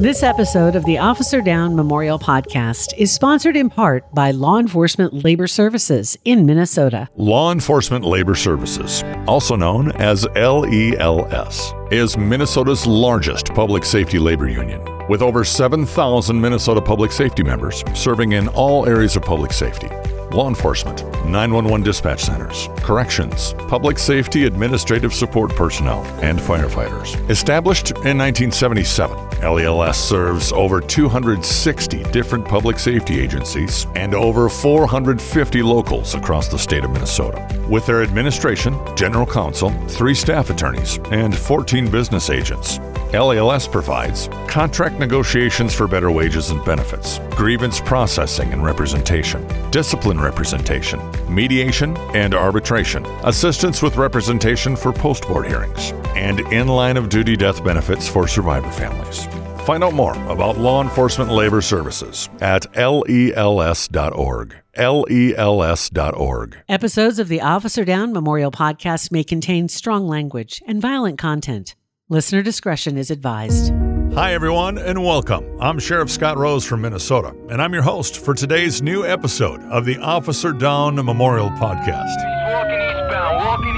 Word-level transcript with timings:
This 0.00 0.24
episode 0.24 0.74
of 0.74 0.84
the 0.86 0.98
Officer 0.98 1.40
Down 1.40 1.76
Memorial 1.76 2.18
Podcast 2.18 2.92
is 2.98 3.12
sponsored 3.12 3.56
in 3.56 3.70
part 3.70 4.12
by 4.12 4.32
Law 4.32 4.58
Enforcement 4.58 5.24
Labor 5.24 5.46
Services 5.46 6.18
in 6.24 6.44
Minnesota. 6.44 7.08
Law 7.14 7.52
Enforcement 7.52 8.04
Labor 8.04 8.34
Services, 8.34 9.04
also 9.28 9.54
known 9.54 9.92
as 9.92 10.26
LELS, 10.34 11.74
is 11.92 12.18
Minnesota's 12.18 12.88
largest 12.88 13.54
public 13.54 13.84
safety 13.84 14.18
labor 14.18 14.48
union. 14.48 14.82
With 15.08 15.22
over 15.22 15.44
7,000 15.44 16.40
Minnesota 16.40 16.82
public 16.82 17.12
safety 17.12 17.44
members 17.44 17.84
serving 17.94 18.32
in 18.32 18.48
all 18.48 18.86
areas 18.86 19.14
of 19.14 19.22
public 19.22 19.52
safety 19.52 19.90
law 20.34 20.48
enforcement, 20.48 21.04
911 21.24 21.82
dispatch 21.82 22.22
centers, 22.22 22.68
corrections, 22.78 23.54
public 23.68 23.98
safety 23.98 24.44
administrative 24.44 25.14
support 25.14 25.54
personnel, 25.54 26.02
and 26.22 26.38
firefighters. 26.38 27.14
Established 27.30 27.90
in 27.90 28.18
1977, 28.18 29.16
LELS 29.40 29.96
serves 29.96 30.52
over 30.52 30.80
260 30.80 32.02
different 32.04 32.44
public 32.44 32.78
safety 32.78 33.20
agencies 33.20 33.86
and 33.94 34.14
over 34.14 34.48
450 34.48 35.62
locals 35.62 36.14
across 36.14 36.48
the 36.48 36.58
state 36.58 36.84
of 36.84 36.90
Minnesota. 36.90 37.46
With 37.68 37.86
their 37.86 38.02
administration, 38.02 38.78
general 38.96 39.26
counsel, 39.26 39.70
three 39.88 40.14
staff 40.14 40.50
attorneys, 40.50 40.98
and 41.10 41.36
14 41.36 41.90
business 41.90 42.30
agents, 42.30 42.78
LELS 43.18 43.68
provides 43.68 44.28
contract 44.48 44.98
negotiations 44.98 45.72
for 45.74 45.86
better 45.86 46.10
wages 46.10 46.50
and 46.50 46.64
benefits, 46.64 47.20
grievance 47.30 47.80
processing 47.80 48.52
and 48.52 48.64
representation, 48.64 49.46
discipline 49.70 50.20
representation, 50.20 51.00
mediation 51.32 51.96
and 52.14 52.34
arbitration, 52.34 53.06
assistance 53.24 53.82
with 53.82 53.96
representation 53.96 54.76
for 54.76 54.92
post 54.92 55.26
board 55.28 55.46
hearings, 55.46 55.92
and 56.16 56.40
in 56.52 56.68
line 56.68 56.96
of 56.96 57.08
duty 57.08 57.36
death 57.36 57.62
benefits 57.64 58.08
for 58.08 58.26
survivor 58.26 58.70
families. 58.70 59.26
Find 59.64 59.82
out 59.82 59.94
more 59.94 60.14
about 60.30 60.58
law 60.58 60.82
enforcement 60.82 61.30
labor 61.30 61.62
services 61.62 62.28
at 62.40 62.66
lels.org. 62.76 64.54
LELS.org. 64.76 66.56
Episodes 66.68 67.18
of 67.20 67.28
the 67.28 67.40
Officer 67.40 67.84
Down 67.84 68.12
Memorial 68.12 68.50
Podcast 68.50 69.12
may 69.12 69.22
contain 69.22 69.68
strong 69.68 70.08
language 70.08 70.60
and 70.66 70.82
violent 70.82 71.16
content. 71.16 71.76
Listener 72.10 72.42
discretion 72.42 72.98
is 72.98 73.10
advised. 73.10 73.72
Hi, 74.12 74.34
everyone, 74.34 74.76
and 74.76 75.02
welcome. 75.02 75.42
I'm 75.58 75.78
Sheriff 75.78 76.10
Scott 76.10 76.36
Rose 76.36 76.62
from 76.62 76.82
Minnesota, 76.82 77.34
and 77.48 77.62
I'm 77.62 77.72
your 77.72 77.82
host 77.82 78.18
for 78.22 78.34
today's 78.34 78.82
new 78.82 79.06
episode 79.06 79.62
of 79.70 79.86
the 79.86 79.96
Officer 79.96 80.52
Down 80.52 80.96
Memorial 80.96 81.48
Podcast. 81.52 82.14
Walking 82.52 82.78
eastbound, 82.78 83.36
walking 83.38 83.74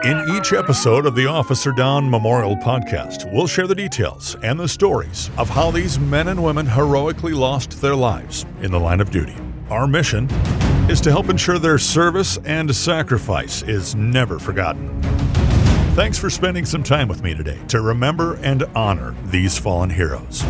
eastbound. 0.00 0.30
In 0.30 0.36
each 0.36 0.52
episode 0.52 1.04
of 1.04 1.16
the 1.16 1.26
Officer 1.26 1.72
Down 1.72 2.08
Memorial 2.08 2.56
Podcast, 2.58 3.28
we'll 3.32 3.48
share 3.48 3.66
the 3.66 3.74
details 3.74 4.36
and 4.44 4.60
the 4.60 4.68
stories 4.68 5.30
of 5.36 5.50
how 5.50 5.72
these 5.72 5.98
men 5.98 6.28
and 6.28 6.40
women 6.40 6.64
heroically 6.64 7.32
lost 7.32 7.82
their 7.82 7.96
lives 7.96 8.46
in 8.62 8.70
the 8.70 8.78
line 8.78 9.00
of 9.00 9.10
duty. 9.10 9.34
Our 9.70 9.86
mission 9.86 10.28
is 10.90 11.00
to 11.02 11.10
help 11.12 11.28
ensure 11.28 11.60
their 11.60 11.78
service 11.78 12.38
and 12.44 12.74
sacrifice 12.74 13.62
is 13.62 13.94
never 13.94 14.40
forgotten. 14.40 15.00
Thanks 15.94 16.18
for 16.18 16.28
spending 16.28 16.64
some 16.64 16.82
time 16.82 17.06
with 17.06 17.22
me 17.22 17.34
today 17.34 17.58
to 17.68 17.80
remember 17.80 18.34
and 18.42 18.64
honor 18.74 19.14
these 19.26 19.56
fallen 19.56 19.88
heroes. 19.88 20.42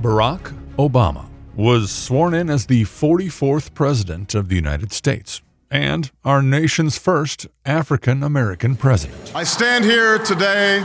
Barack 0.00 0.52
Obama 0.76 1.28
was 1.54 1.92
sworn 1.92 2.34
in 2.34 2.50
as 2.50 2.66
the 2.66 2.82
44th 2.82 3.74
President 3.74 4.34
of 4.34 4.48
the 4.48 4.56
United 4.56 4.92
States 4.92 5.40
and 5.70 6.10
our 6.24 6.42
nation's 6.42 6.98
first 6.98 7.46
African 7.64 8.22
American 8.22 8.76
president. 8.76 9.32
I 9.34 9.44
stand 9.44 9.84
here 9.84 10.18
today 10.18 10.80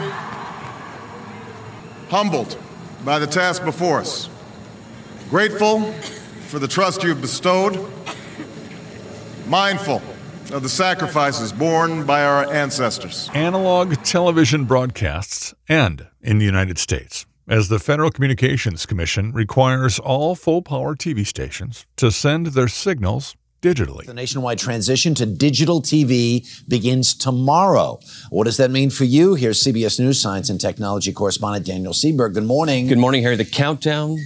humbled 2.09 2.57
by 3.03 3.19
the 3.19 3.27
task 3.27 3.63
before 3.63 3.99
us, 3.99 4.29
grateful 5.29 5.91
for 6.47 6.59
the 6.59 6.67
trust 6.67 7.03
you've 7.03 7.21
bestowed, 7.21 7.91
mindful 9.47 10.01
of 10.51 10.61
the 10.61 10.69
sacrifices 10.69 11.51
borne 11.51 12.05
by 12.05 12.23
our 12.23 12.51
ancestors. 12.51 13.29
Analog 13.33 13.95
television 14.03 14.65
broadcasts 14.65 15.53
end 15.67 16.07
in 16.21 16.37
the 16.37 16.45
United 16.45 16.77
States 16.77 17.25
as 17.47 17.67
the 17.67 17.79
Federal 17.79 18.09
Communications 18.09 18.85
Commission 18.85 19.31
requires 19.31 19.99
all 19.99 20.35
full 20.35 20.61
power 20.61 20.95
TV 20.95 21.25
stations 21.25 21.85
to 21.95 22.11
send 22.11 22.47
their 22.47 22.67
signals 22.67 23.35
digitally. 23.65 24.05
The 24.05 24.13
nationwide 24.13 24.59
transition 24.59 25.15
to 25.15 25.25
digital 25.25 25.81
TV 25.81 26.47
begins 26.67 27.15
tomorrow. 27.15 27.99
What 28.29 28.43
does 28.43 28.57
that 28.57 28.69
mean 28.69 28.91
for 28.91 29.05
you? 29.05 29.33
Here's 29.33 29.63
CBS 29.63 29.99
News 29.99 30.21
science 30.21 30.49
and 30.49 30.61
technology 30.61 31.11
correspondent 31.11 31.65
Daniel 31.65 31.93
Sieberg. 31.93 32.35
Good 32.35 32.45
morning. 32.45 32.87
Good 32.87 32.99
morning, 32.99 33.23
Harry. 33.23 33.35
The 33.35 33.45
countdown 33.45 34.17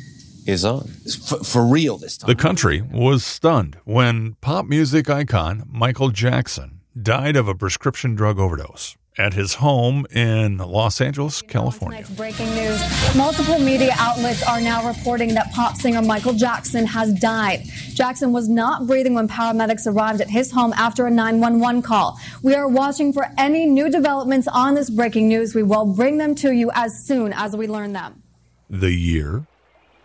is 0.45 0.65
on. 0.65 0.87
For, 1.27 1.43
for 1.43 1.65
real 1.65 1.97
this 1.97 2.17
time. 2.17 2.27
The 2.27 2.35
country 2.35 2.81
was 2.81 3.23
stunned 3.23 3.77
when 3.85 4.35
pop 4.41 4.65
music 4.65 5.09
icon 5.09 5.63
Michael 5.67 6.09
Jackson 6.09 6.81
died 7.01 7.37
of 7.37 7.47
a 7.47 7.55
prescription 7.55 8.15
drug 8.15 8.39
overdose 8.39 8.97
at 9.19 9.33
his 9.33 9.55
home 9.55 10.07
in 10.11 10.57
Los 10.57 11.01
Angeles, 11.01 11.41
California. 11.41 12.01
Tonight's 12.01 12.15
breaking 12.15 12.49
news. 12.55 13.15
Multiple 13.15 13.59
media 13.59 13.93
outlets 13.97 14.41
are 14.43 14.61
now 14.61 14.87
reporting 14.87 15.33
that 15.33 15.51
pop 15.51 15.75
singer 15.75 16.01
Michael 16.01 16.33
Jackson 16.33 16.85
has 16.85 17.13
died. 17.19 17.63
Jackson 17.93 18.31
was 18.31 18.47
not 18.47 18.87
breathing 18.87 19.13
when 19.13 19.27
paramedics 19.27 19.85
arrived 19.85 20.21
at 20.21 20.29
his 20.29 20.51
home 20.51 20.73
after 20.73 21.05
a 21.05 21.11
911 21.11 21.81
call. 21.81 22.17
We 22.41 22.55
are 22.55 22.67
watching 22.67 23.11
for 23.11 23.27
any 23.37 23.65
new 23.65 23.89
developments 23.89 24.47
on 24.47 24.73
this 24.75 24.89
breaking 24.89 25.27
news. 25.27 25.53
We 25.53 25.63
will 25.63 25.85
bring 25.85 26.17
them 26.17 26.33
to 26.35 26.51
you 26.51 26.71
as 26.73 27.05
soon 27.05 27.33
as 27.33 27.55
we 27.55 27.67
learn 27.67 27.91
them. 27.93 28.23
The 28.69 28.93
year 28.93 29.45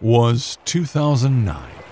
was 0.00 0.58
2009. 0.64 1.83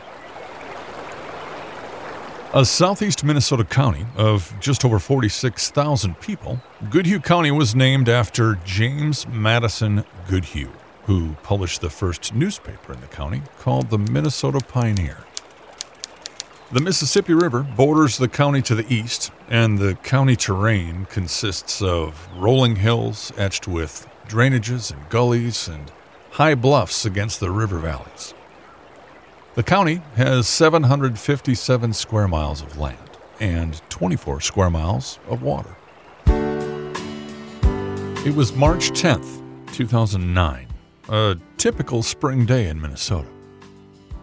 A 2.54 2.66
southeast 2.66 3.24
Minnesota 3.24 3.64
county 3.64 4.04
of 4.14 4.54
just 4.60 4.84
over 4.84 4.98
46,000 4.98 6.20
people, 6.20 6.60
Goodhue 6.90 7.18
County 7.18 7.50
was 7.50 7.74
named 7.74 8.10
after 8.10 8.56
James 8.66 9.26
Madison 9.26 10.04
Goodhue, 10.28 10.70
who 11.04 11.32
published 11.42 11.80
the 11.80 11.88
first 11.88 12.34
newspaper 12.34 12.92
in 12.92 13.00
the 13.00 13.06
county 13.06 13.40
called 13.58 13.88
the 13.88 13.96
Minnesota 13.96 14.60
Pioneer. 14.60 15.24
The 16.70 16.82
Mississippi 16.82 17.32
River 17.32 17.62
borders 17.62 18.18
the 18.18 18.28
county 18.28 18.60
to 18.62 18.74
the 18.74 18.94
east, 18.94 19.30
and 19.48 19.78
the 19.78 19.94
county 19.94 20.36
terrain 20.36 21.06
consists 21.06 21.80
of 21.80 22.28
rolling 22.36 22.76
hills 22.76 23.32
etched 23.38 23.66
with 23.66 24.06
drainages 24.28 24.92
and 24.92 25.08
gullies 25.08 25.68
and 25.68 25.90
high 26.32 26.54
bluffs 26.54 27.06
against 27.06 27.40
the 27.40 27.50
river 27.50 27.78
valleys. 27.78 28.34
The 29.54 29.62
county 29.62 30.00
has 30.16 30.48
757 30.48 31.92
square 31.92 32.26
miles 32.26 32.62
of 32.62 32.78
land 32.78 32.96
and 33.38 33.82
24 33.90 34.40
square 34.40 34.70
miles 34.70 35.18
of 35.28 35.42
water. 35.42 35.76
It 38.24 38.34
was 38.34 38.54
March 38.54 38.92
10th, 38.92 39.42
2009, 39.74 40.68
a 41.10 41.36
typical 41.58 42.02
spring 42.02 42.46
day 42.46 42.68
in 42.68 42.80
Minnesota. 42.80 43.28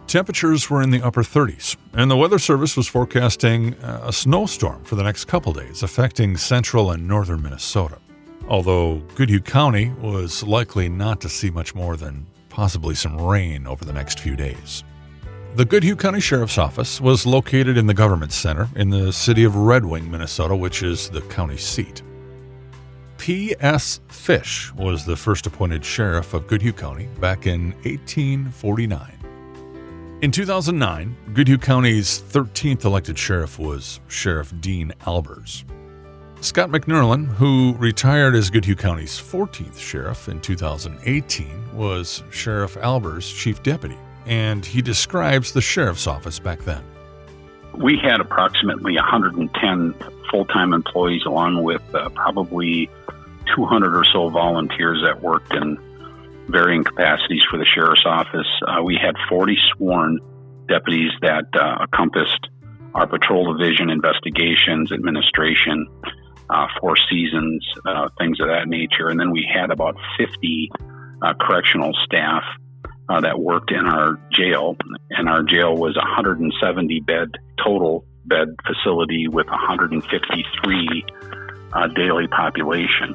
Temperatures 0.08 0.68
were 0.68 0.82
in 0.82 0.90
the 0.90 1.00
upper 1.00 1.22
30s, 1.22 1.76
and 1.92 2.10
the 2.10 2.16
Weather 2.16 2.40
Service 2.40 2.76
was 2.76 2.88
forecasting 2.88 3.74
uh, 3.74 4.00
a 4.06 4.12
snowstorm 4.12 4.82
for 4.82 4.96
the 4.96 5.04
next 5.04 5.26
couple 5.26 5.52
days, 5.52 5.84
affecting 5.84 6.36
central 6.36 6.90
and 6.90 7.06
northern 7.06 7.40
Minnesota. 7.40 7.98
Although 8.48 8.96
Goodhue 9.14 9.38
County 9.38 9.90
was 10.00 10.42
likely 10.42 10.88
not 10.88 11.20
to 11.20 11.28
see 11.28 11.50
much 11.50 11.72
more 11.72 11.96
than 11.96 12.26
possibly 12.48 12.96
some 12.96 13.16
rain 13.16 13.68
over 13.68 13.84
the 13.84 13.92
next 13.92 14.18
few 14.18 14.34
days. 14.34 14.82
The 15.56 15.64
Goodhue 15.64 15.96
County 15.96 16.20
Sheriff's 16.20 16.58
Office 16.58 17.00
was 17.00 17.26
located 17.26 17.76
in 17.76 17.88
the 17.88 17.92
Government 17.92 18.32
Center 18.32 18.68
in 18.76 18.88
the 18.88 19.12
city 19.12 19.42
of 19.42 19.56
Red 19.56 19.84
Wing, 19.84 20.08
Minnesota, 20.08 20.54
which 20.54 20.84
is 20.84 21.10
the 21.10 21.22
county 21.22 21.56
seat. 21.56 22.02
P.S. 23.18 24.00
Fish 24.06 24.72
was 24.74 25.04
the 25.04 25.16
first 25.16 25.48
appointed 25.48 25.84
sheriff 25.84 26.34
of 26.34 26.46
Goodhue 26.46 26.72
County 26.72 27.08
back 27.18 27.48
in 27.48 27.72
1849. 27.82 30.20
In 30.22 30.30
2009, 30.30 31.16
Goodhue 31.34 31.58
County's 31.58 32.20
13th 32.20 32.84
elected 32.84 33.18
sheriff 33.18 33.58
was 33.58 33.98
Sheriff 34.06 34.54
Dean 34.60 34.92
Albers. 35.00 35.64
Scott 36.42 36.70
McNurlin, 36.70 37.26
who 37.26 37.74
retired 37.76 38.36
as 38.36 38.50
Goodhue 38.50 38.76
County's 38.76 39.20
14th 39.20 39.78
sheriff 39.78 40.28
in 40.28 40.40
2018, 40.40 41.76
was 41.76 42.22
Sheriff 42.30 42.76
Albers' 42.76 43.36
chief 43.36 43.64
deputy 43.64 43.98
and 44.26 44.64
he 44.64 44.82
describes 44.82 45.52
the 45.52 45.60
sheriff's 45.60 46.06
office 46.06 46.38
back 46.38 46.60
then. 46.62 46.82
We 47.76 47.98
had 47.98 48.20
approximately 48.20 48.94
110 48.96 49.94
full 50.30 50.44
time 50.46 50.72
employees, 50.72 51.22
along 51.26 51.62
with 51.62 51.82
uh, 51.94 52.08
probably 52.10 52.90
200 53.56 53.96
or 53.96 54.04
so 54.04 54.28
volunteers 54.28 55.02
that 55.04 55.22
worked 55.22 55.54
in 55.54 55.78
varying 56.48 56.84
capacities 56.84 57.42
for 57.50 57.58
the 57.58 57.64
sheriff's 57.64 58.04
office. 58.04 58.46
Uh, 58.66 58.82
we 58.82 58.96
had 58.96 59.14
40 59.28 59.56
sworn 59.72 60.18
deputies 60.68 61.12
that 61.22 61.44
uh, 61.54 61.82
encompassed 61.82 62.48
our 62.94 63.06
patrol 63.06 63.52
division, 63.52 63.90
investigations, 63.90 64.92
administration, 64.92 65.86
uh, 66.50 66.66
four 66.80 66.96
seasons, 67.08 67.64
uh, 67.86 68.08
things 68.18 68.40
of 68.40 68.48
that 68.48 68.68
nature. 68.68 69.08
And 69.08 69.18
then 69.18 69.30
we 69.30 69.48
had 69.52 69.70
about 69.70 69.96
50 70.18 70.70
uh, 71.22 71.34
correctional 71.40 71.92
staff 72.04 72.42
uh, 73.10 73.20
that 73.20 73.40
worked 73.40 73.72
in 73.72 73.86
our 73.86 74.18
jail. 74.32 74.76
And 75.10 75.28
our 75.28 75.42
jail 75.42 75.76
was 75.76 75.96
a 75.96 76.00
170 76.00 77.00
bed 77.00 77.32
total 77.62 78.04
bed 78.26 78.54
facility 78.64 79.26
with 79.26 79.48
153 79.48 81.04
uh, 81.72 81.86
daily 81.88 82.28
population. 82.28 83.14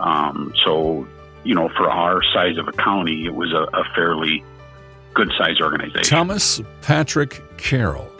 Um, 0.00 0.52
so, 0.64 1.08
you 1.44 1.54
know, 1.54 1.70
for 1.70 1.88
our 1.88 2.22
size 2.34 2.58
of 2.58 2.68
a 2.68 2.72
county, 2.72 3.24
it 3.24 3.34
was 3.34 3.52
a, 3.52 3.62
a 3.76 3.84
fairly 3.94 4.44
good 5.14 5.32
sized 5.38 5.62
organization. 5.62 6.02
Thomas 6.02 6.60
Patrick 6.82 7.42
Carroll. 7.56 8.10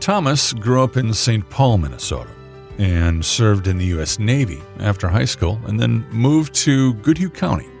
Thomas 0.00 0.52
grew 0.52 0.82
up 0.82 0.96
in 0.96 1.14
St. 1.14 1.48
Paul, 1.48 1.78
Minnesota, 1.78 2.28
and 2.76 3.24
served 3.24 3.66
in 3.66 3.78
the 3.78 3.86
U.S. 3.86 4.18
Navy 4.18 4.60
after 4.80 5.08
high 5.08 5.24
school, 5.24 5.58
and 5.66 5.80
then 5.80 6.04
moved 6.10 6.52
to 6.54 6.94
Goodhue 6.94 7.30
County. 7.30 7.71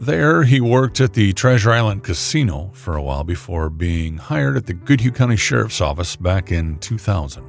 There, 0.00 0.44
he 0.44 0.60
worked 0.60 1.00
at 1.00 1.14
the 1.14 1.32
Treasure 1.32 1.72
Island 1.72 2.04
Casino 2.04 2.70
for 2.72 2.94
a 2.94 3.02
while 3.02 3.24
before 3.24 3.68
being 3.68 4.16
hired 4.16 4.56
at 4.56 4.66
the 4.66 4.74
Goodhue 4.74 5.10
County 5.10 5.36
Sheriff's 5.36 5.80
Office 5.80 6.14
back 6.14 6.52
in 6.52 6.78
2000. 6.78 7.44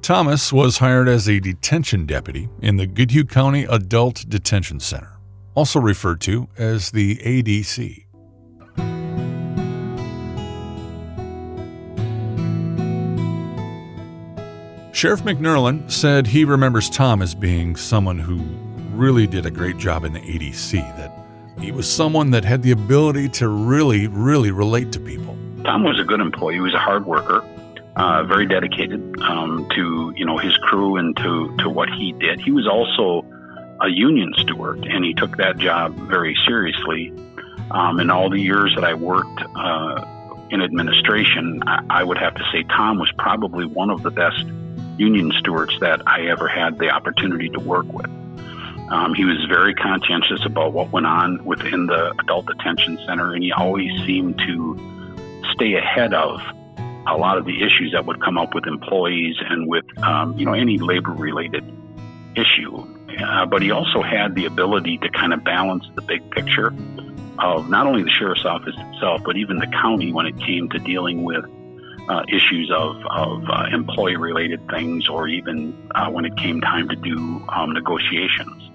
Thomas 0.00 0.52
was 0.52 0.78
hired 0.78 1.08
as 1.08 1.28
a 1.28 1.40
detention 1.40 2.06
deputy 2.06 2.48
in 2.62 2.76
the 2.76 2.86
Goodhue 2.86 3.24
County 3.24 3.64
Adult 3.64 4.24
Detention 4.28 4.78
Center, 4.78 5.18
also 5.56 5.80
referred 5.80 6.20
to 6.20 6.48
as 6.56 6.92
the 6.92 7.16
ADC. 7.16 8.04
Sheriff 14.92 15.22
McNurlin 15.24 15.90
said 15.90 16.28
he 16.28 16.44
remembers 16.44 16.88
Tom 16.88 17.20
as 17.22 17.34
being 17.34 17.74
someone 17.74 18.20
who 18.20 18.40
really 18.96 19.26
did 19.26 19.44
a 19.44 19.50
great 19.50 19.76
job 19.78 20.04
in 20.04 20.12
the 20.12 20.20
ADC, 20.20 20.72
that 20.96 21.15
he 21.58 21.72
was 21.72 21.90
someone 21.90 22.30
that 22.30 22.44
had 22.44 22.62
the 22.62 22.70
ability 22.70 23.28
to 23.30 23.48
really, 23.48 24.06
really 24.06 24.50
relate 24.50 24.92
to 24.92 25.00
people. 25.00 25.36
Tom 25.64 25.82
was 25.82 25.98
a 25.98 26.04
good 26.04 26.20
employee. 26.20 26.54
He 26.54 26.60
was 26.60 26.74
a 26.74 26.78
hard 26.78 27.06
worker, 27.06 27.44
uh, 27.96 28.24
very 28.24 28.46
dedicated 28.46 29.00
um, 29.20 29.68
to 29.74 30.12
you 30.16 30.24
know 30.24 30.38
his 30.38 30.56
crew 30.58 30.96
and 30.96 31.16
to 31.16 31.56
to 31.58 31.70
what 31.70 31.88
he 31.88 32.12
did. 32.12 32.40
He 32.40 32.52
was 32.52 32.66
also 32.66 33.26
a 33.80 33.88
union 33.88 34.32
steward, 34.38 34.84
and 34.86 35.04
he 35.04 35.14
took 35.14 35.36
that 35.38 35.58
job 35.58 35.94
very 36.08 36.36
seriously. 36.46 37.12
Um, 37.70 37.98
in 37.98 38.10
all 38.10 38.30
the 38.30 38.40
years 38.40 38.72
that 38.76 38.84
I 38.84 38.94
worked 38.94 39.42
uh, 39.56 40.04
in 40.50 40.62
administration, 40.62 41.62
I, 41.66 41.82
I 41.90 42.04
would 42.04 42.18
have 42.18 42.34
to 42.34 42.44
say 42.52 42.62
Tom 42.64 42.98
was 42.98 43.10
probably 43.18 43.66
one 43.66 43.90
of 43.90 44.02
the 44.02 44.10
best 44.10 44.44
union 44.96 45.32
stewards 45.40 45.78
that 45.80 46.06
I 46.06 46.28
ever 46.28 46.46
had 46.46 46.78
the 46.78 46.90
opportunity 46.90 47.48
to 47.50 47.60
work 47.60 47.86
with. 47.92 48.10
Um, 48.90 49.14
he 49.14 49.24
was 49.24 49.44
very 49.48 49.74
conscientious 49.74 50.44
about 50.46 50.72
what 50.72 50.92
went 50.92 51.06
on 51.06 51.44
within 51.44 51.86
the 51.86 52.14
adult 52.20 52.46
detention 52.46 52.98
center, 53.06 53.34
and 53.34 53.42
he 53.42 53.50
always 53.50 53.90
seemed 54.06 54.38
to 54.38 55.12
stay 55.54 55.74
ahead 55.74 56.14
of 56.14 56.40
a 57.08 57.16
lot 57.16 57.36
of 57.36 57.44
the 57.44 57.62
issues 57.62 57.92
that 57.92 58.06
would 58.06 58.20
come 58.20 58.38
up 58.38 58.54
with 58.54 58.66
employees 58.66 59.36
and 59.48 59.66
with 59.66 59.84
um, 60.04 60.38
you 60.38 60.44
know 60.44 60.52
any 60.52 60.78
labor 60.78 61.10
related 61.10 61.64
issue. 62.36 62.76
Uh, 63.18 63.46
but 63.46 63.62
he 63.62 63.70
also 63.70 64.02
had 64.02 64.34
the 64.34 64.44
ability 64.44 64.98
to 64.98 65.08
kind 65.08 65.32
of 65.32 65.42
balance 65.42 65.84
the 65.94 66.02
big 66.02 66.30
picture 66.30 66.72
of 67.38 67.68
not 67.68 67.86
only 67.86 68.02
the 68.02 68.10
sheriff's 68.10 68.44
office 68.44 68.74
itself, 68.76 69.20
but 69.24 69.36
even 69.36 69.58
the 69.58 69.66
county 69.66 70.12
when 70.12 70.26
it 70.26 70.38
came 70.38 70.68
to 70.68 70.78
dealing 70.78 71.24
with 71.24 71.44
uh, 72.08 72.22
issues 72.28 72.70
of, 72.70 72.96
of 73.10 73.42
uh, 73.48 73.64
employee 73.72 74.16
related 74.16 74.60
things, 74.68 75.08
or 75.08 75.26
even 75.26 75.74
uh, 75.94 76.08
when 76.08 76.24
it 76.24 76.36
came 76.36 76.60
time 76.60 76.88
to 76.88 76.96
do 76.96 77.44
um, 77.48 77.72
negotiations 77.72 78.65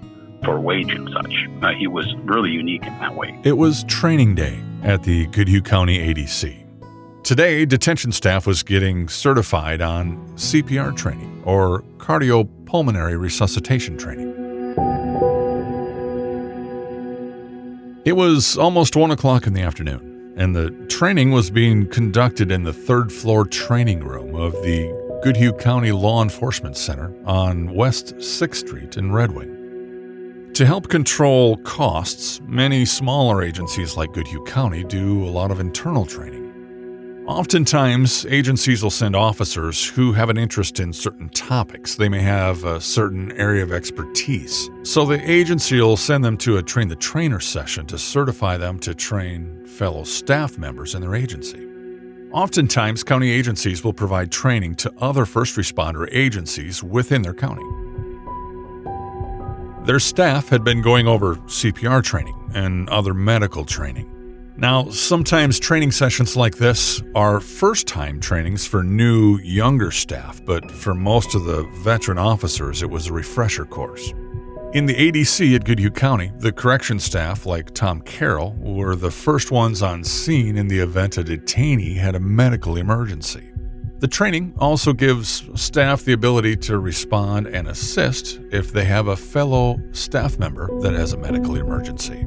for 0.43 0.59
wage 0.59 0.93
and 0.93 1.09
such. 1.11 1.47
Uh, 1.61 1.71
he 1.73 1.88
was 1.88 2.13
really 2.23 2.51
unique 2.51 2.85
in 2.85 2.97
that 2.99 3.15
way. 3.15 3.39
It 3.43 3.57
was 3.57 3.83
training 3.85 4.35
day 4.35 4.59
at 4.83 5.03
the 5.03 5.27
Goodhue 5.27 5.61
County 5.61 5.99
ADC. 5.99 6.61
Today, 7.23 7.65
detention 7.65 8.11
staff 8.11 8.47
was 8.47 8.63
getting 8.63 9.07
certified 9.07 9.81
on 9.81 10.17
CPR 10.35 10.95
training 10.97 11.43
or 11.45 11.83
cardiopulmonary 11.97 13.19
resuscitation 13.19 13.97
training. 13.97 14.29
It 18.03 18.13
was 18.13 18.57
almost 18.57 18.95
one 18.95 19.11
o'clock 19.11 19.45
in 19.45 19.53
the 19.53 19.61
afternoon, 19.61 20.33
and 20.35 20.55
the 20.55 20.71
training 20.87 21.31
was 21.31 21.51
being 21.51 21.87
conducted 21.87 22.51
in 22.51 22.63
the 22.63 22.73
third 22.73 23.11
floor 23.13 23.45
training 23.45 23.99
room 23.99 24.35
of 24.35 24.53
the 24.63 25.19
Goodhue 25.21 25.53
County 25.53 25.91
Law 25.91 26.23
Enforcement 26.23 26.75
Center 26.75 27.13
on 27.25 27.71
West 27.75 28.15
6th 28.15 28.55
Street 28.55 28.97
in 28.97 29.11
Red 29.11 29.33
Wing. 29.33 29.60
To 30.56 30.65
help 30.65 30.89
control 30.89 31.56
costs, 31.57 32.42
many 32.45 32.83
smaller 32.83 33.42
agencies 33.42 33.95
like 33.95 34.12
Goodhue 34.12 34.44
County 34.44 34.83
do 34.83 35.24
a 35.24 35.31
lot 35.31 35.50
of 35.50 35.62
internal 35.62 36.06
training. 36.06 37.24
Oftentimes, 37.25 38.25
agencies 38.25 38.83
will 38.83 38.89
send 38.89 39.15
officers 39.15 39.88
who 39.88 40.12
have 40.12 40.30
an 40.30 40.38
interest 40.38 40.81
in 40.81 40.92
certain 40.92 41.30
topics. 41.30 41.95
They 41.95 42.09
may 42.09 42.19
have 42.19 42.65
a 42.65 42.81
certain 42.81 43.31
area 43.39 43.63
of 43.63 43.71
expertise. 43.71 44.69
So 44.83 45.06
the 45.06 45.21
agency 45.31 45.80
will 45.80 45.95
send 45.95 46.21
them 46.21 46.36
to 46.39 46.57
a 46.57 46.63
train 46.63 46.89
the 46.89 46.97
trainer 46.97 47.39
session 47.39 47.86
to 47.86 47.97
certify 47.97 48.57
them 48.57 48.77
to 48.80 48.94
train 48.94 49.65
fellow 49.65 50.04
staff 50.04 50.57
members 50.57 50.95
in 50.95 51.01
their 51.01 51.15
agency. 51.15 51.65
Oftentimes, 52.33 53.06
county 53.06 53.31
agencies 53.31 53.86
will 53.86 53.94
provide 53.94 54.33
training 54.33 54.75
to 54.75 54.94
other 54.97 55.25
first 55.25 55.56
responder 55.56 56.09
agencies 56.12 56.83
within 56.83 57.21
their 57.21 57.33
county. 57.33 57.81
Their 59.91 59.99
staff 59.99 60.47
had 60.47 60.63
been 60.63 60.81
going 60.81 61.05
over 61.05 61.35
CPR 61.35 62.01
training 62.01 62.49
and 62.53 62.88
other 62.88 63.13
medical 63.13 63.65
training. 63.65 64.53
Now, 64.55 64.89
sometimes 64.89 65.59
training 65.59 65.91
sessions 65.91 66.38
like 66.38 66.55
this 66.55 67.03
are 67.13 67.41
first 67.41 67.88
time 67.88 68.21
trainings 68.21 68.65
for 68.65 68.83
new, 68.83 69.38
younger 69.39 69.91
staff, 69.91 70.39
but 70.45 70.71
for 70.71 70.93
most 70.93 71.35
of 71.35 71.43
the 71.43 71.63
veteran 71.83 72.17
officers, 72.17 72.81
it 72.81 72.89
was 72.89 73.07
a 73.07 73.11
refresher 73.11 73.65
course. 73.65 74.13
In 74.73 74.85
the 74.85 74.95
ADC 74.95 75.55
at 75.55 75.65
Goodhue 75.65 75.91
County, 75.91 76.31
the 76.37 76.53
correction 76.53 76.97
staff, 76.97 77.45
like 77.45 77.73
Tom 77.73 77.99
Carroll, 77.99 78.56
were 78.61 78.95
the 78.95 79.11
first 79.11 79.51
ones 79.51 79.81
on 79.81 80.06
scene 80.06 80.56
in 80.56 80.69
the 80.69 80.80
event 80.80 81.18
a 81.18 81.21
detainee 81.21 81.97
had 81.97 82.16
a 82.16 82.19
medical 82.21 82.77
emergency. 82.77 83.50
The 84.01 84.07
training 84.07 84.55
also 84.57 84.93
gives 84.93 85.47
staff 85.53 86.03
the 86.03 86.13
ability 86.13 86.55
to 86.57 86.79
respond 86.79 87.45
and 87.45 87.67
assist 87.67 88.39
if 88.51 88.73
they 88.73 88.83
have 88.85 89.05
a 89.05 89.15
fellow 89.15 89.79
staff 89.91 90.39
member 90.39 90.67
that 90.81 90.93
has 90.93 91.13
a 91.13 91.17
medical 91.17 91.55
emergency. 91.55 92.25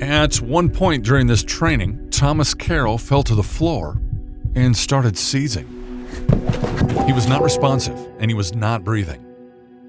At 0.00 0.40
one 0.40 0.70
point 0.70 1.04
during 1.04 1.26
this 1.26 1.44
training, 1.44 2.08
Thomas 2.08 2.54
Carroll 2.54 2.96
fell 2.96 3.22
to 3.24 3.34
the 3.34 3.42
floor 3.42 4.00
and 4.54 4.74
started 4.74 5.18
seizing. 5.18 5.66
He 7.04 7.12
was 7.12 7.28
not 7.28 7.42
responsive 7.42 7.98
and 8.18 8.30
he 8.30 8.34
was 8.34 8.54
not 8.54 8.82
breathing. 8.82 9.22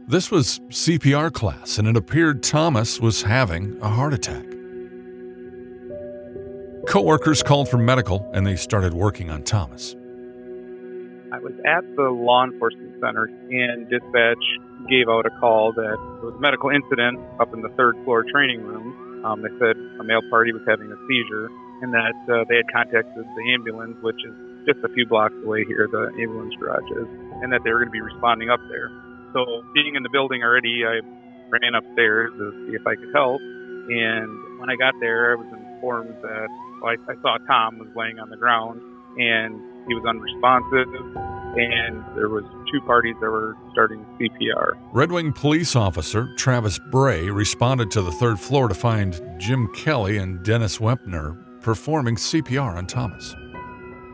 This 0.10 0.30
was 0.30 0.60
CPR 0.68 1.32
class, 1.32 1.78
and 1.78 1.88
it 1.88 1.96
appeared 1.96 2.44
Thomas 2.44 3.00
was 3.00 3.22
having 3.22 3.80
a 3.82 3.88
heart 3.88 4.14
attack. 4.14 4.51
Coworkers 6.88 7.44
called 7.44 7.70
for 7.70 7.78
medical 7.78 8.30
and 8.34 8.46
they 8.46 8.56
started 8.56 8.94
working 8.94 9.30
on 9.30 9.44
Thomas. 9.44 9.96
I 11.34 11.40
was 11.40 11.54
at 11.66 11.84
the 11.96 12.10
law 12.10 12.44
enforcement 12.44 12.94
center 13.02 13.26
and 13.50 13.90
dispatch 13.90 14.44
gave 14.90 15.08
out 15.08 15.26
a 15.26 15.30
call 15.40 15.72
that 15.74 15.98
there 16.20 16.30
was 16.30 16.36
a 16.36 16.42
medical 16.42 16.70
incident 16.70 17.20
up 17.40 17.54
in 17.54 17.62
the 17.62 17.70
third 17.78 17.96
floor 18.04 18.26
training 18.32 18.62
room 18.62 19.12
um, 19.24 19.42
they 19.42 19.54
said 19.62 19.78
a 20.00 20.04
male 20.04 20.26
party 20.30 20.52
was 20.52 20.66
having 20.66 20.90
a 20.90 20.98
seizure 21.06 21.50
and 21.82 21.94
that 21.94 22.18
uh, 22.30 22.46
they 22.50 22.58
had 22.58 22.70
contacted 22.74 23.26
the 23.26 23.44
ambulance, 23.54 23.98
which 24.02 24.18
is 24.26 24.34
just 24.66 24.82
a 24.86 24.90
few 24.94 25.06
blocks 25.06 25.34
away 25.46 25.66
here, 25.66 25.88
the 25.90 26.10
ambulance 26.18 26.54
garage 26.58 26.86
is, 26.94 27.10
and 27.42 27.54
that 27.54 27.62
they 27.64 27.72
were 27.72 27.86
going 27.86 27.90
to 27.90 27.98
be 27.98 28.02
responding 28.02 28.50
up 28.50 28.62
there. 28.70 28.90
So, 29.34 29.64
being 29.74 29.96
in 29.96 30.04
the 30.04 30.10
building 30.10 30.44
already, 30.44 30.86
I 30.86 31.02
ran 31.50 31.74
upstairs 31.74 32.34
to 32.38 32.52
see 32.66 32.76
if 32.78 32.86
I 32.86 32.96
could 32.96 33.10
help. 33.14 33.42
And 33.42 34.30
when 34.60 34.70
I 34.70 34.76
got 34.76 34.94
there, 35.00 35.34
I 35.34 35.36
was 35.36 35.50
informed 35.50 36.14
that 36.22 36.50
I 36.84 36.96
saw 37.22 37.38
Tom 37.48 37.78
was 37.80 37.90
laying 37.96 38.20
on 38.20 38.30
the 38.30 38.38
ground 38.38 38.82
and 39.18 39.60
he 39.88 39.94
was 39.94 40.06
unresponsive 40.06 40.88
and 41.54 42.04
there 42.16 42.30
was 42.30 42.46
two 42.72 42.80
parties 42.82 43.16
that 43.20 43.30
were 43.30 43.58
starting 43.72 44.06
CPR. 44.18 44.72
Red 44.94 45.12
Wing 45.12 45.34
police 45.34 45.76
officer 45.76 46.34
Travis 46.38 46.80
Bray 46.92 47.30
responded 47.30 47.92
to 47.92 48.02
the 48.02 48.12
third 48.12 48.40
floor 48.40 48.68
to 48.68 48.74
find 48.74 49.20
Jim 49.38 49.68
Kelly 49.76 50.18
and 50.18 50.44
Dennis 50.44 50.78
Wepner 50.78 51.38
performing 51.62 52.16
CPR 52.16 52.76
on 52.76 52.88
Thomas. 52.88 53.36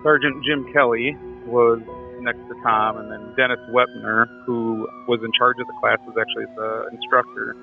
Sergeant 0.04 0.44
Jim 0.44 0.72
Kelly 0.74 1.16
was 1.46 1.80
next 2.22 2.40
to 2.50 2.56
Tom, 2.64 2.98
and 2.98 3.12
then 3.12 3.34
Dennis 3.38 3.60
Wepner, 3.72 4.28
who 4.46 4.88
was 5.08 5.20
in 5.24 5.32
charge 5.38 5.56
of 5.60 5.68
the 5.68 5.74
class, 5.80 5.98
was 6.06 6.16
actually 6.20 6.46
the 6.56 6.90
instructor. 6.92 7.56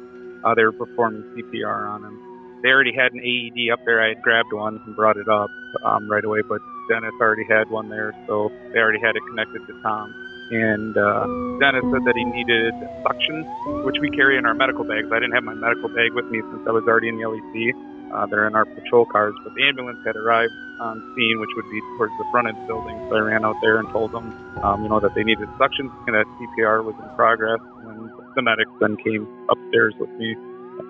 uh, 0.45 0.55
they 0.55 0.65
were 0.65 0.73
performing 0.73 1.23
CPR 1.35 1.89
on 1.89 2.05
him. 2.05 2.34
They 2.65 2.73
already 2.73 2.97
had 2.97 3.13
an 3.13 3.21
AED 3.21 3.69
up 3.77 3.85
there. 3.85 4.01
I 4.01 4.17
had 4.17 4.23
grabbed 4.23 4.49
one 4.57 4.81
and 4.87 4.97
brought 4.97 5.21
it 5.21 5.29
up 5.29 5.53
um, 5.85 6.09
right 6.09 6.25
away, 6.25 6.41
but 6.41 6.65
Dennis 6.89 7.13
already 7.21 7.45
had 7.45 7.69
one 7.69 7.91
there, 7.93 8.17
so 8.27 8.51
they 8.73 8.81
already 8.81 9.05
had 9.05 9.17
it 9.17 9.23
connected 9.29 9.61
to 9.69 9.77
Tom. 9.85 10.09
And 10.49 10.97
uh, 10.97 11.29
Dennis 11.61 11.85
said 11.93 12.09
that 12.09 12.17
he 12.17 12.25
needed 12.25 12.73
suction, 13.05 13.45
which 13.85 14.01
we 14.01 14.09
carry 14.09 14.41
in 14.41 14.49
our 14.49 14.57
medical 14.57 14.81
bags. 14.81 15.13
I 15.13 15.21
didn't 15.21 15.37
have 15.37 15.45
my 15.45 15.53
medical 15.53 15.93
bag 15.93 16.17
with 16.17 16.25
me 16.33 16.41
since 16.41 16.65
I 16.65 16.73
was 16.73 16.89
already 16.89 17.13
in 17.13 17.21
the 17.21 17.29
LEC. 17.29 17.77
Uh, 18.17 18.25
they're 18.33 18.49
in 18.49 18.57
our 18.57 18.65
patrol 18.65 19.05
cars, 19.05 19.35
but 19.45 19.53
the 19.53 19.69
ambulance 19.69 20.01
had 20.07 20.17
arrived 20.17 20.53
on 20.81 21.05
scene, 21.17 21.41
which 21.41 21.53
would 21.57 21.69
be 21.69 21.81
towards 22.01 22.17
the 22.17 22.25
front 22.33 22.49
of 22.49 22.57
the 22.57 22.65
building. 22.65 22.97
So 23.13 23.17
I 23.17 23.21
ran 23.21 23.45
out 23.45 23.57
there 23.61 23.77
and 23.77 23.89
told 23.93 24.13
them, 24.13 24.33
um, 24.65 24.83
you 24.85 24.89
know, 24.89 25.01
that 25.01 25.13
they 25.15 25.25
needed 25.25 25.49
suction 25.59 25.93
and 26.07 26.17
that 26.17 26.25
CPR 26.41 26.81
was 26.81 26.97
in 26.97 27.09
progress. 27.13 27.61
And 27.85 28.09
the 28.37 28.43
medics 28.43 28.73
then 28.81 28.97
came 28.97 29.29
upstairs 29.53 29.93
with 30.01 30.11
me, 30.17 30.33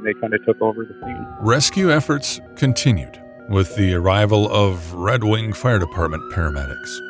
they 0.02 0.14
kind 0.14 0.34
of 0.34 0.44
took 0.44 0.60
over 0.60 0.84
the 0.84 0.94
scene. 1.00 1.26
Rescue 1.40 1.90
efforts 1.90 2.40
continued 2.56 3.20
with 3.48 3.74
the 3.76 3.94
arrival 3.94 4.50
of 4.50 4.92
Red 4.92 5.24
Wing 5.24 5.52
Fire 5.52 5.78
Department 5.78 6.22
paramedics. 6.32 7.00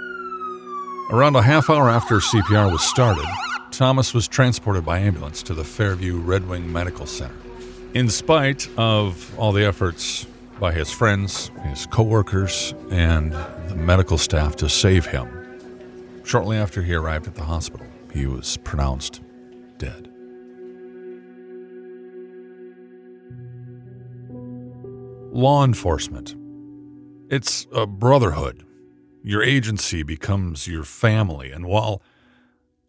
Around 1.10 1.36
a 1.36 1.42
half 1.42 1.70
hour 1.70 1.88
after 1.88 2.16
CPR 2.16 2.72
was 2.72 2.82
started, 2.82 3.26
Thomas 3.70 4.14
was 4.14 4.26
transported 4.26 4.84
by 4.84 4.98
ambulance 5.00 5.42
to 5.44 5.54
the 5.54 5.64
Fairview 5.64 6.18
Red 6.18 6.48
Wing 6.48 6.72
Medical 6.72 7.06
Center. 7.06 7.34
In 7.92 8.08
spite 8.08 8.68
of 8.76 9.36
all 9.38 9.52
the 9.52 9.64
efforts 9.64 10.26
by 10.58 10.72
his 10.72 10.90
friends, 10.90 11.50
his 11.64 11.86
coworkers, 11.86 12.74
and 12.90 13.32
the 13.32 13.76
medical 13.76 14.18
staff 14.18 14.56
to 14.56 14.68
save 14.68 15.06
him, 15.06 15.28
shortly 16.24 16.56
after 16.56 16.82
he 16.82 16.94
arrived 16.94 17.26
at 17.26 17.34
the 17.34 17.44
hospital, 17.44 17.86
he 18.12 18.26
was 18.26 18.56
pronounced 18.58 19.20
dead. 19.78 20.13
Law 25.34 25.64
enforcement. 25.64 26.36
It's 27.28 27.66
a 27.72 27.88
brotherhood. 27.88 28.64
Your 29.24 29.42
agency 29.42 30.04
becomes 30.04 30.68
your 30.68 30.84
family, 30.84 31.50
and 31.50 31.66
while 31.66 32.00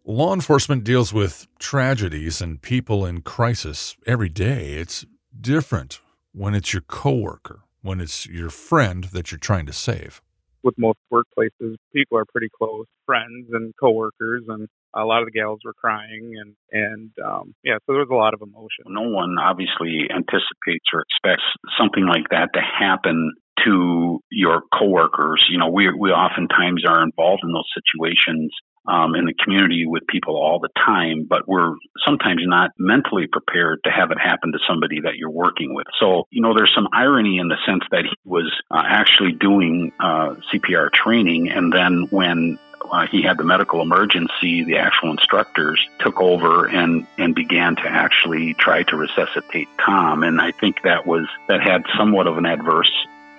Law 0.04 0.32
enforcement 0.32 0.84
deals 0.84 1.12
with 1.12 1.48
tragedies 1.58 2.40
and 2.40 2.62
people 2.62 3.04
in 3.04 3.22
crisis 3.22 3.96
every 4.06 4.28
day. 4.28 4.74
It's 4.74 5.04
different 5.40 6.00
when 6.30 6.54
it's 6.54 6.72
your 6.72 6.82
coworker, 6.82 7.62
when 7.82 8.00
it's 8.00 8.24
your 8.24 8.50
friend 8.50 9.02
that 9.12 9.32
you're 9.32 9.40
trying 9.40 9.66
to 9.66 9.72
save. 9.72 10.22
With 10.62 10.78
most 10.78 11.00
workplaces, 11.12 11.74
people 11.92 12.16
are 12.16 12.24
pretty 12.24 12.50
close, 12.56 12.86
friends 13.04 13.48
and 13.50 13.74
coworkers, 13.80 14.44
and 14.46 14.68
a 14.96 15.04
lot 15.04 15.22
of 15.22 15.26
the 15.26 15.32
gals 15.32 15.60
were 15.64 15.74
crying, 15.74 16.32
and 16.40 16.54
and 16.72 17.10
um, 17.24 17.54
yeah, 17.62 17.76
so 17.86 17.92
there 17.92 18.00
was 18.00 18.10
a 18.10 18.14
lot 18.14 18.34
of 18.34 18.42
emotion. 18.42 18.84
No 18.88 19.08
one 19.08 19.36
obviously 19.38 20.08
anticipates 20.10 20.86
or 20.92 21.04
expects 21.04 21.44
something 21.78 22.06
like 22.06 22.28
that 22.30 22.50
to 22.54 22.60
happen 22.60 23.34
to 23.64 24.20
your 24.30 24.62
coworkers. 24.72 25.46
You 25.50 25.58
know, 25.58 25.68
we 25.68 25.92
we 25.92 26.10
oftentimes 26.10 26.84
are 26.86 27.02
involved 27.02 27.42
in 27.44 27.52
those 27.52 27.70
situations 27.74 28.52
um, 28.88 29.14
in 29.14 29.24
the 29.24 29.34
community 29.42 29.84
with 29.86 30.06
people 30.06 30.36
all 30.36 30.60
the 30.60 30.68
time, 30.76 31.26
but 31.28 31.48
we're 31.48 31.74
sometimes 32.06 32.42
not 32.44 32.70
mentally 32.78 33.26
prepared 33.26 33.80
to 33.84 33.90
have 33.90 34.10
it 34.10 34.18
happen 34.18 34.52
to 34.52 34.58
somebody 34.68 35.00
that 35.00 35.16
you're 35.16 35.30
working 35.30 35.74
with. 35.74 35.86
So, 35.98 36.24
you 36.30 36.40
know, 36.40 36.54
there's 36.54 36.72
some 36.74 36.88
irony 36.92 37.38
in 37.38 37.48
the 37.48 37.56
sense 37.66 37.82
that 37.90 38.04
he 38.04 38.16
was 38.24 38.52
uh, 38.70 38.82
actually 38.84 39.32
doing 39.32 39.92
uh, 39.98 40.36
CPR 40.52 40.92
training, 40.92 41.50
and 41.50 41.72
then 41.72 42.06
when 42.10 42.58
uh, 42.90 43.06
he 43.06 43.22
had 43.22 43.38
the 43.38 43.44
medical 43.44 43.80
emergency, 43.82 44.64
the 44.64 44.78
actual 44.78 45.10
instructors 45.10 45.80
took 45.98 46.20
over 46.20 46.66
and, 46.66 47.06
and 47.18 47.34
began 47.34 47.76
to 47.76 47.86
actually 47.86 48.54
try 48.54 48.82
to 48.84 48.96
resuscitate 48.96 49.68
Tom. 49.84 50.22
And 50.22 50.40
I 50.40 50.52
think 50.52 50.82
that 50.82 51.06
was 51.06 51.26
that 51.48 51.60
had 51.60 51.84
somewhat 51.96 52.26
of 52.26 52.38
an 52.38 52.46
adverse 52.46 52.92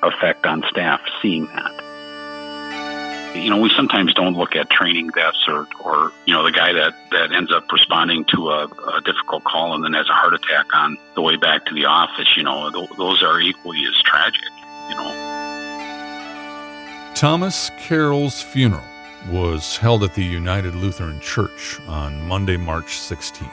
effect 0.04 0.46
on 0.46 0.64
staff 0.70 1.02
seeing 1.22 1.46
that 1.48 1.88
you 3.44 3.50
know, 3.50 3.60
we 3.60 3.70
sometimes 3.76 4.14
don't 4.14 4.34
look 4.34 4.56
at 4.56 4.70
training 4.70 5.10
deaths 5.10 5.46
or, 5.48 5.68
or 5.84 6.12
you 6.26 6.34
know, 6.34 6.44
the 6.44 6.52
guy 6.52 6.74
that, 6.74 6.96
that 7.12 7.32
ends 7.32 7.52
up 7.52 7.72
responding 7.72 8.26
to 8.26 8.50
a, 8.50 8.66
a 8.66 9.02
difficult 9.02 9.44
call 9.44 9.74
and 9.76 9.84
then 9.84 9.94
has 9.94 10.08
a 10.10 10.14
heart 10.14 10.34
attack 10.34 10.66
on 10.74 10.98
the 11.16 11.22
way 11.22 11.36
back 11.36 11.66
to 11.66 11.74
the 11.74 11.86
office. 11.86 12.28
You 12.36 12.44
know, 12.44 12.72
th- 12.72 12.90
those 12.98 13.24
are 13.24 13.40
equally 13.40 13.84
as 13.86 14.02
tragic, 14.04 14.42
you 14.90 14.96
know. 14.96 15.14
Thomas 17.16 17.72
Carroll's 17.78 18.42
funeral 18.42 18.84
was 19.30 19.78
held 19.78 20.04
at 20.04 20.14
the 20.14 20.24
United 20.24 20.76
Lutheran 20.76 21.20
Church 21.20 21.80
on 21.88 22.28
Monday, 22.28 22.58
March 22.58 22.98
16th. 22.98 23.50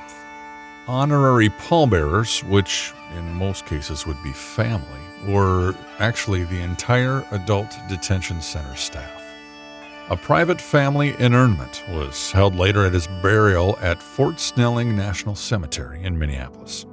Honorary 0.87 1.49
pallbearers, 1.49 2.45
which 2.45 2.93
in 3.17 3.33
most 3.35 3.67
cases 3.67 4.07
would 4.07 4.23
be 4.23 4.33
family, 4.33 5.01
were 5.27 5.75
actually 5.99 6.45
the 6.45 6.61
entire 6.61 7.25
adult 7.31 7.75
detention 7.89 8.41
center 8.41 8.77
staff. 8.77 9.23
A 10.11 10.17
private 10.17 10.61
family 10.61 11.15
interment 11.19 11.83
was 11.91 12.31
held 12.31 12.55
later 12.55 12.85
at 12.85 12.93
his 12.93 13.07
burial 13.23 13.79
at 13.81 14.03
Fort 14.03 14.39
Snelling 14.39 14.95
National 14.95 15.35
Cemetery 15.35 16.03
in 16.05 16.19
Minneapolis. 16.19 16.85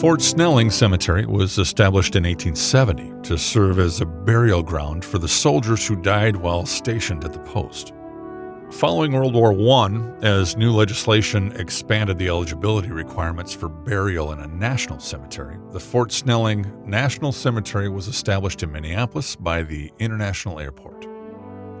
Fort 0.00 0.20
Snelling 0.20 0.70
Cemetery 0.70 1.24
was 1.24 1.56
established 1.56 2.16
in 2.16 2.24
1870 2.24 3.12
to 3.22 3.38
serve 3.38 3.78
as 3.78 4.00
a 4.00 4.04
burial 4.04 4.60
ground 4.60 5.04
for 5.04 5.18
the 5.18 5.28
soldiers 5.28 5.86
who 5.86 5.94
died 5.94 6.34
while 6.34 6.66
stationed 6.66 7.24
at 7.24 7.32
the 7.32 7.38
post. 7.38 7.92
Following 8.72 9.12
World 9.12 9.34
War 9.34 9.52
I, 9.52 10.26
as 10.26 10.56
new 10.56 10.72
legislation 10.72 11.52
expanded 11.52 12.18
the 12.18 12.28
eligibility 12.28 12.90
requirements 12.90 13.54
for 13.54 13.68
burial 13.68 14.32
in 14.32 14.40
a 14.40 14.48
national 14.48 14.98
cemetery, 14.98 15.58
the 15.70 15.80
Fort 15.80 16.10
Snelling 16.10 16.66
National 16.84 17.30
Cemetery 17.30 17.88
was 17.88 18.08
established 18.08 18.64
in 18.64 18.72
Minneapolis 18.72 19.36
by 19.36 19.62
the 19.62 19.92
International 20.00 20.58
Airport. 20.58 21.13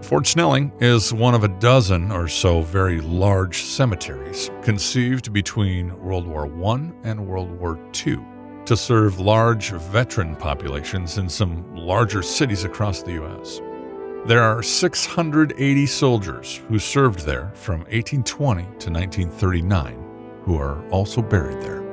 Fort 0.04 0.26
Snelling 0.26 0.70
is 0.80 1.14
one 1.14 1.34
of 1.34 1.44
a 1.44 1.48
dozen 1.48 2.12
or 2.12 2.28
so 2.28 2.60
very 2.60 3.00
large 3.00 3.62
cemeteries 3.62 4.50
conceived 4.60 5.32
between 5.32 5.98
World 5.98 6.26
War 6.26 6.44
I 6.44 6.90
and 7.04 7.26
World 7.26 7.50
War 7.58 7.80
II 8.06 8.18
to 8.66 8.76
serve 8.76 9.18
large 9.18 9.70
veteran 9.70 10.36
populations 10.36 11.16
in 11.16 11.26
some 11.30 11.74
larger 11.74 12.20
cities 12.20 12.64
across 12.64 13.02
the 13.02 13.12
U.S. 13.12 13.62
There 14.26 14.42
are 14.42 14.62
680 14.62 15.86
soldiers 15.86 16.60
who 16.68 16.78
served 16.78 17.20
there 17.20 17.50
from 17.54 17.80
1820 17.80 18.62
to 18.62 18.90
1939 18.90 20.04
who 20.42 20.58
are 20.58 20.86
also 20.90 21.22
buried 21.22 21.62
there. 21.62 21.83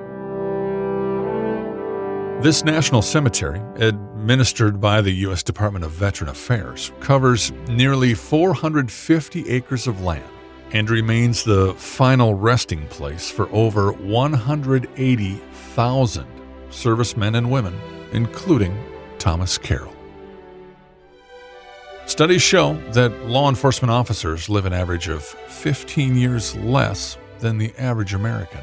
This 2.41 2.63
national 2.63 3.01
cemetery, 3.03 3.61
administered 3.75 4.81
by 4.81 5.01
the 5.01 5.11
U.S. 5.27 5.43
Department 5.43 5.85
of 5.85 5.91
Veteran 5.91 6.31
Affairs, 6.31 6.91
covers 6.99 7.51
nearly 7.67 8.15
450 8.15 9.47
acres 9.47 9.85
of 9.85 10.01
land 10.01 10.27
and 10.71 10.89
remains 10.89 11.43
the 11.43 11.75
final 11.75 12.33
resting 12.33 12.87
place 12.87 13.29
for 13.29 13.47
over 13.51 13.91
180,000 13.91 16.27
servicemen 16.71 17.35
and 17.35 17.51
women, 17.51 17.79
including 18.11 18.75
Thomas 19.19 19.59
Carroll. 19.59 19.93
Studies 22.07 22.41
show 22.41 22.73
that 22.93 23.27
law 23.27 23.49
enforcement 23.49 23.91
officers 23.91 24.49
live 24.49 24.65
an 24.65 24.73
average 24.73 25.09
of 25.09 25.23
15 25.23 26.17
years 26.17 26.55
less 26.55 27.19
than 27.37 27.59
the 27.59 27.71
average 27.77 28.15
American. 28.15 28.61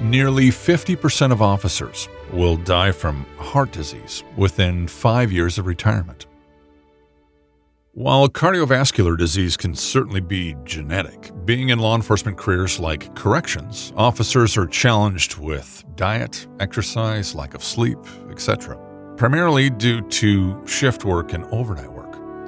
Nearly 0.00 0.48
50% 0.48 1.32
of 1.32 1.40
officers 1.40 2.08
will 2.32 2.56
die 2.56 2.92
from 2.92 3.26
heart 3.38 3.72
disease 3.72 4.22
within 4.36 4.86
five 4.86 5.32
years 5.32 5.58
of 5.58 5.66
retirement. 5.66 6.26
While 7.92 8.28
cardiovascular 8.28 9.16
disease 9.16 9.56
can 9.56 9.74
certainly 9.74 10.20
be 10.20 10.54
genetic, 10.64 11.30
being 11.46 11.70
in 11.70 11.78
law 11.78 11.94
enforcement 11.94 12.36
careers 12.36 12.78
like 12.78 13.14
corrections, 13.14 13.94
officers 13.96 14.58
are 14.58 14.66
challenged 14.66 15.38
with 15.38 15.82
diet, 15.96 16.46
exercise, 16.60 17.34
lack 17.34 17.54
of 17.54 17.64
sleep, 17.64 17.98
etc 18.30 18.78
primarily 19.16 19.70
due 19.70 20.02
to 20.02 20.62
shift 20.66 21.04
work 21.04 21.32
and 21.32 21.44
overnight 21.46 21.90
work. 21.90 21.95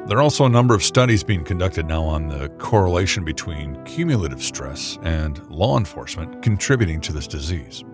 There 0.09 0.17
are 0.17 0.23
also 0.23 0.47
a 0.47 0.49
number 0.49 0.75
of 0.75 0.83
studies 0.83 1.23
being 1.23 1.45
conducted 1.45 1.85
now 1.85 2.03
on 2.03 2.29
the 2.29 2.49
correlation 2.57 3.27
between 3.27 3.85
cumulative 3.85 4.43
stress 4.43 4.99
and 5.03 5.47
law 5.51 5.77
enforcement 5.77 6.43
contributing 6.43 6.99
to 7.03 7.13
this 7.13 7.27
disease. 7.27 7.85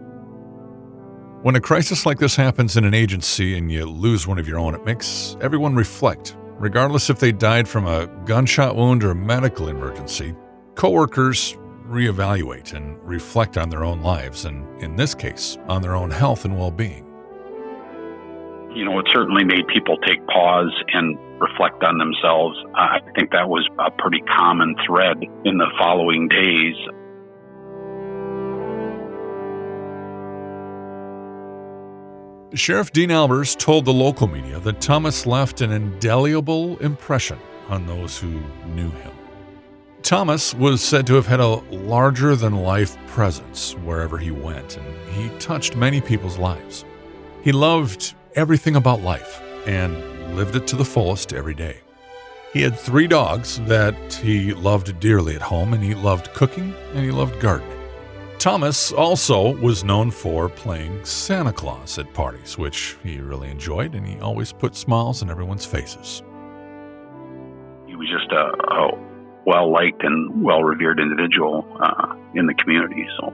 When 1.43 1.57
a 1.57 1.61
crisis 1.61 2.07
like 2.07 2.21
this 2.21 2.37
happens 2.37 2.77
in 2.77 2.85
an 2.85 2.95
agency 2.95 3.59
and 3.59 3.69
you 3.69 3.85
lose 3.87 4.29
one 4.29 4.39
of 4.39 4.47
your 4.47 4.61
own, 4.61 4.77
it 4.77 4.85
makes 4.85 5.37
everyone 5.41 5.75
reflect. 5.75 6.37
Regardless 6.57 7.11
if 7.11 7.19
they 7.19 7.33
died 7.33 7.67
from 7.67 7.89
a 7.89 8.07
gunshot 8.27 8.77
wound 8.77 9.03
or 9.03 9.11
a 9.11 9.17
medical 9.17 9.67
emergency, 9.67 10.37
coworkers 10.77 11.57
reevaluate 11.89 12.75
and 12.75 12.97
reflect 13.03 13.59
on 13.59 13.71
their 13.71 13.83
own 13.83 14.03
lives, 14.03 14.45
and 14.45 14.65
in 14.81 14.95
this 14.95 15.17
case, 15.17 15.59
on 15.67 15.83
their 15.83 15.97
own 15.97 16.13
health 16.13 16.45
and 16.45 16.57
well 16.57 16.71
being 16.71 17.04
you 18.75 18.85
know, 18.85 18.99
it 18.99 19.07
certainly 19.13 19.45
made 19.45 19.67
people 19.69 19.97
take 19.99 20.25
pause 20.27 20.73
and 20.93 21.17
reflect 21.41 21.83
on 21.83 21.99
themselves. 21.99 22.57
I 22.75 23.01
think 23.17 23.31
that 23.31 23.49
was 23.49 23.69
a 23.79 23.91
pretty 23.91 24.21
common 24.23 24.75
thread 24.87 25.23
in 25.45 25.59
the 25.59 25.71
following 25.79 26.29
days. 26.29 26.77
Sheriff 32.55 32.93
Dean 32.93 33.09
Albers 33.09 33.57
told 33.57 33.85
the 33.85 33.93
local 33.93 34.29
media 34.29 34.61
that 34.61 34.81
Thomas 34.81 35.27
left 35.27 35.61
an 35.61 35.73
indelible 35.73 36.79
impression 36.79 37.39
on 37.69 37.87
those 37.87 38.19
who 38.19 38.41
knew 38.75 38.91
him. 38.91 39.11
Thomas 40.03 40.55
was 40.55 40.83
said 40.83 41.07
to 41.07 41.15
have 41.15 41.27
had 41.27 41.41
a 41.41 41.57
larger 41.75 42.37
than 42.37 42.63
life 42.63 42.97
presence 43.07 43.73
wherever 43.85 44.19
he 44.19 44.31
went, 44.31 44.77
and 44.77 45.09
he 45.11 45.37
touched 45.39 45.75
many 45.75 46.01
people's 46.01 46.39
lives. 46.39 46.85
He 47.43 47.53
loved 47.53 48.15
everything 48.35 48.77
about 48.77 49.03
life 49.03 49.41
and 49.67 50.37
lived 50.37 50.57
it 50.57 50.67
to 50.69 50.77
the 50.77 50.85
fullest 50.85 51.33
every 51.33 51.55
day. 51.55 51.79
He 52.53 52.63
had 52.63 52.79
three 52.79 53.09
dogs 53.09 53.59
that 53.63 54.13
he 54.13 54.53
loved 54.55 55.01
dearly 55.01 55.35
at 55.35 55.43
home, 55.43 55.75
and 55.75 55.83
he 55.83 55.95
loved 55.95 56.33
cooking 56.35 56.73
and 56.95 57.05
he 57.05 57.11
loved 57.11 57.41
gardening. 57.41 57.75
Thomas 58.39 58.93
also 58.93 59.57
was 59.57 59.85
known 59.85 60.11
for 60.11 60.49
playing 60.49 61.05
Santa 61.05 61.53
Claus 61.53 61.99
at 61.99 62.13
parties, 62.15 62.59
which 62.59 62.97
he 63.03 63.19
really 63.19 63.51
enjoyed, 63.51 63.95
and 63.95 64.07
he 64.07 64.21
always 64.21 64.53
put 64.53 64.77
smiles 64.77 65.23
on 65.23 65.31
everyone's 65.31 65.65
faces. 65.65 66.23
He 67.87 67.97
was 67.97 68.09
just 68.09 68.31
a, 68.31 68.75
a 68.75 68.91
well 69.47 69.73
liked 69.73 70.03
and 70.03 70.45
well 70.45 70.63
revered 70.63 71.01
individual 71.01 71.67
uh, 71.81 72.15
in 72.35 72.47
the 72.47 72.55
community. 72.55 73.07
So. 73.19 73.33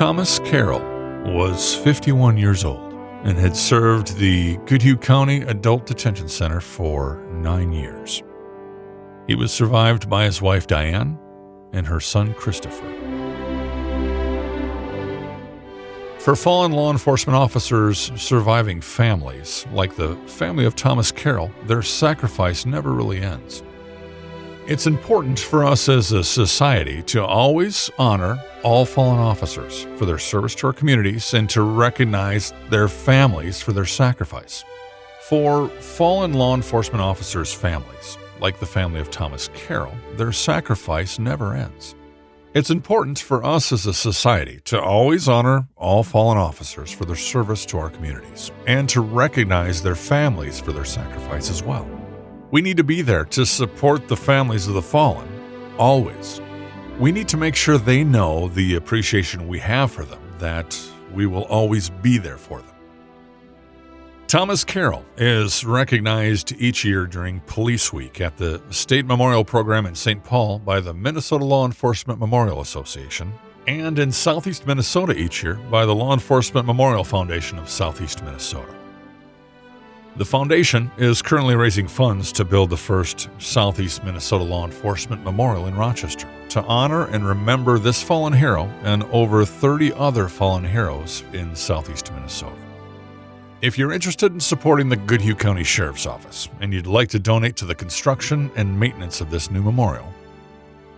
Thomas 0.00 0.38
Carroll 0.38 0.80
was 1.30 1.74
51 1.74 2.38
years 2.38 2.64
old 2.64 2.94
and 3.22 3.36
had 3.36 3.54
served 3.54 4.16
the 4.16 4.56
Goodhue 4.64 4.96
County 4.96 5.42
Adult 5.42 5.84
Detention 5.84 6.26
Center 6.26 6.62
for 6.62 7.22
nine 7.30 7.70
years. 7.70 8.22
He 9.26 9.34
was 9.34 9.52
survived 9.52 10.08
by 10.08 10.24
his 10.24 10.40
wife 10.40 10.66
Diane 10.66 11.18
and 11.74 11.86
her 11.86 12.00
son 12.00 12.32
Christopher. 12.32 12.90
For 16.18 16.34
fallen 16.34 16.72
law 16.72 16.90
enforcement 16.90 17.36
officers 17.36 18.10
surviving 18.16 18.80
families, 18.80 19.66
like 19.70 19.96
the 19.96 20.16
family 20.24 20.64
of 20.64 20.74
Thomas 20.74 21.12
Carroll, 21.12 21.50
their 21.66 21.82
sacrifice 21.82 22.64
never 22.64 22.92
really 22.92 23.20
ends. 23.20 23.62
It's 24.70 24.86
important 24.86 25.40
for 25.40 25.64
us 25.64 25.88
as 25.88 26.12
a 26.12 26.22
society 26.22 27.02
to 27.08 27.26
always 27.26 27.90
honor 27.98 28.40
all 28.62 28.84
fallen 28.84 29.18
officers 29.18 29.84
for 29.96 30.06
their 30.06 30.16
service 30.16 30.54
to 30.54 30.68
our 30.68 30.72
communities 30.72 31.34
and 31.34 31.50
to 31.50 31.62
recognize 31.62 32.52
their 32.68 32.86
families 32.86 33.60
for 33.60 33.72
their 33.72 33.84
sacrifice. 33.84 34.64
For 35.22 35.68
fallen 35.68 36.34
law 36.34 36.54
enforcement 36.54 37.02
officers' 37.02 37.52
families, 37.52 38.16
like 38.38 38.60
the 38.60 38.64
family 38.64 39.00
of 39.00 39.10
Thomas 39.10 39.50
Carroll, 39.54 39.96
their 40.14 40.30
sacrifice 40.30 41.18
never 41.18 41.52
ends. 41.52 41.96
It's 42.54 42.70
important 42.70 43.18
for 43.18 43.44
us 43.44 43.72
as 43.72 43.86
a 43.86 43.92
society 43.92 44.60
to 44.66 44.80
always 44.80 45.26
honor 45.26 45.66
all 45.74 46.04
fallen 46.04 46.38
officers 46.38 46.92
for 46.92 47.06
their 47.06 47.16
service 47.16 47.66
to 47.66 47.78
our 47.78 47.90
communities 47.90 48.52
and 48.68 48.88
to 48.90 49.00
recognize 49.00 49.82
their 49.82 49.96
families 49.96 50.60
for 50.60 50.70
their 50.70 50.84
sacrifice 50.84 51.50
as 51.50 51.60
well. 51.60 51.99
We 52.50 52.62
need 52.62 52.78
to 52.78 52.84
be 52.84 53.02
there 53.02 53.24
to 53.26 53.46
support 53.46 54.08
the 54.08 54.16
families 54.16 54.66
of 54.66 54.74
the 54.74 54.82
fallen, 54.82 55.28
always. 55.78 56.40
We 56.98 57.12
need 57.12 57.28
to 57.28 57.36
make 57.36 57.54
sure 57.54 57.78
they 57.78 58.02
know 58.02 58.48
the 58.48 58.74
appreciation 58.74 59.46
we 59.46 59.60
have 59.60 59.92
for 59.92 60.04
them, 60.04 60.20
that 60.38 60.78
we 61.12 61.26
will 61.26 61.44
always 61.44 61.90
be 61.90 62.18
there 62.18 62.38
for 62.38 62.58
them. 62.58 62.74
Thomas 64.26 64.62
Carroll 64.62 65.04
is 65.16 65.64
recognized 65.64 66.52
each 66.58 66.84
year 66.84 67.06
during 67.06 67.40
Police 67.46 67.92
Week 67.92 68.20
at 68.20 68.36
the 68.36 68.62
State 68.70 69.04
Memorial 69.04 69.44
Program 69.44 69.86
in 69.86 69.94
St. 69.94 70.22
Paul 70.22 70.58
by 70.60 70.80
the 70.80 70.94
Minnesota 70.94 71.44
Law 71.44 71.66
Enforcement 71.66 72.20
Memorial 72.20 72.60
Association 72.60 73.32
and 73.66 73.98
in 73.98 74.12
Southeast 74.12 74.66
Minnesota 74.66 75.16
each 75.16 75.42
year 75.42 75.54
by 75.54 75.84
the 75.84 75.94
Law 75.94 76.12
Enforcement 76.12 76.66
Memorial 76.66 77.04
Foundation 77.04 77.58
of 77.58 77.68
Southeast 77.68 78.22
Minnesota. 78.24 78.79
The 80.16 80.24
foundation 80.24 80.90
is 80.98 81.22
currently 81.22 81.54
raising 81.54 81.86
funds 81.86 82.32
to 82.32 82.44
build 82.44 82.70
the 82.70 82.76
first 82.76 83.28
Southeast 83.38 84.02
Minnesota 84.02 84.42
Law 84.42 84.66
Enforcement 84.66 85.22
Memorial 85.22 85.66
in 85.66 85.76
Rochester 85.76 86.26
to 86.48 86.64
honor 86.64 87.06
and 87.06 87.24
remember 87.24 87.78
this 87.78 88.02
fallen 88.02 88.32
hero 88.32 88.64
and 88.82 89.04
over 89.04 89.44
30 89.44 89.92
other 89.92 90.28
fallen 90.28 90.64
heroes 90.64 91.22
in 91.32 91.54
Southeast 91.54 92.12
Minnesota. 92.12 92.56
If 93.62 93.78
you're 93.78 93.92
interested 93.92 94.32
in 94.32 94.40
supporting 94.40 94.88
the 94.88 94.96
Goodhue 94.96 95.36
County 95.36 95.62
Sheriff's 95.62 96.06
Office 96.06 96.48
and 96.60 96.72
you'd 96.72 96.88
like 96.88 97.08
to 97.10 97.20
donate 97.20 97.54
to 97.56 97.64
the 97.64 97.74
construction 97.74 98.50
and 98.56 98.80
maintenance 98.80 99.20
of 99.20 99.30
this 99.30 99.50
new 99.50 99.62
memorial, 99.62 100.12